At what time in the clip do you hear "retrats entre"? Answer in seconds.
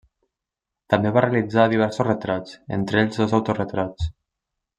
2.09-3.03